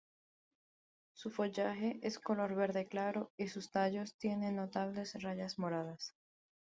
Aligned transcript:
Su 1.13 1.29
follaje 1.29 1.99
es 2.01 2.15
de 2.15 2.21
color 2.21 2.55
verde 2.55 2.87
claro, 2.87 3.31
y 3.37 3.49
sus 3.49 3.69
tallos 3.69 4.15
tienen 4.17 4.55
notables 4.55 5.13
rayas 5.21 5.59
moradas. 5.59 6.15